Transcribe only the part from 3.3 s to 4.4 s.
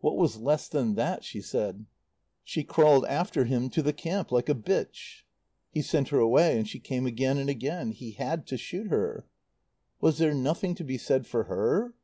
him to the camp,